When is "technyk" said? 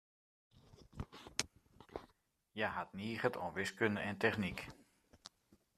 4.23-4.59